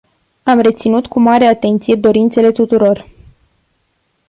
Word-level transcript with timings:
Am 0.43 0.59
reținut 0.59 1.07
cu 1.07 1.19
mare 1.19 1.45
atenție 1.45 1.95
dorințele 1.95 2.51
tuturor. 2.51 3.05